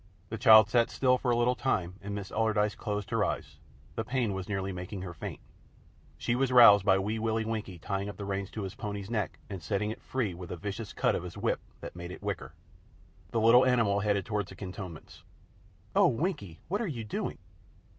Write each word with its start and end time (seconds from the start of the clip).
The 0.29 0.37
child 0.39 0.67
sat 0.67 0.89
still 0.89 1.19
for 1.19 1.29
a 1.29 1.35
little 1.37 1.53
time 1.53 1.93
and 2.01 2.15
Miss 2.15 2.31
Allardyce 2.31 2.73
closed 2.73 3.11
her 3.11 3.23
eyes; 3.23 3.59
the 3.93 4.03
pain 4.03 4.33
was 4.33 4.49
nearly 4.49 4.71
making 4.71 5.03
her 5.03 5.13
faint. 5.13 5.39
She 6.17 6.33
was 6.33 6.51
roused 6.51 6.83
by 6.83 6.97
Wee 6.97 7.19
Willie 7.19 7.45
Winkie 7.45 7.77
tying 7.77 8.09
up 8.09 8.17
the 8.17 8.25
reins 8.25 8.49
on 8.57 8.63
his 8.63 8.73
pony's 8.73 9.11
neck 9.11 9.37
and 9.47 9.61
setting 9.61 9.91
it 9.91 10.01
free 10.01 10.33
with 10.33 10.51
a 10.51 10.57
vicious 10.57 10.91
cut 10.91 11.13
of 11.13 11.21
his 11.21 11.37
whip 11.37 11.59
that 11.81 11.95
made 11.95 12.09
it 12.09 12.23
whicker. 12.23 12.53
The 13.29 13.39
little 13.41 13.63
animal 13.63 13.99
headed 13.99 14.25
toward 14.25 14.47
the 14.47 14.55
cantonments. 14.55 15.21
"Oh, 15.95 16.07
Winkie! 16.07 16.61
What 16.67 16.81
are 16.81 16.87
you 16.87 17.03
doing?" 17.03 17.37